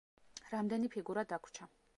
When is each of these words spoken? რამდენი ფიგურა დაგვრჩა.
რამდენი 0.53 0.91
ფიგურა 0.97 1.27
დაგვრჩა. 1.35 1.73